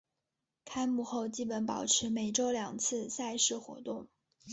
[0.65, 4.07] 开幕后基本保持每周两次赛事活动。